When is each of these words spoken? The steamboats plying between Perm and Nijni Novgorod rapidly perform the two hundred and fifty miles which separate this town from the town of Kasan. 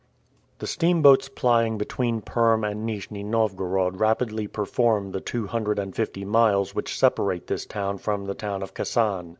The 0.57 0.65
steamboats 0.65 1.29
plying 1.29 1.77
between 1.77 2.21
Perm 2.21 2.63
and 2.63 2.87
Nijni 2.89 3.21
Novgorod 3.23 3.99
rapidly 3.99 4.47
perform 4.47 5.11
the 5.11 5.21
two 5.21 5.45
hundred 5.45 5.77
and 5.77 5.95
fifty 5.95 6.25
miles 6.25 6.73
which 6.73 6.97
separate 6.97 7.45
this 7.45 7.67
town 7.67 7.99
from 7.99 8.25
the 8.25 8.33
town 8.33 8.63
of 8.63 8.73
Kasan. 8.73 9.29